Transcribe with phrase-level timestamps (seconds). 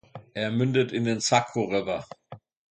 [0.33, 2.05] Er mündet in den Saco River.